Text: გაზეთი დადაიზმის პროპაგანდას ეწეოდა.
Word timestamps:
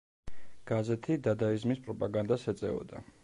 გაზეთი 0.71 1.17
დადაიზმის 1.27 1.83
პროპაგანდას 1.89 2.47
ეწეოდა. 2.55 3.05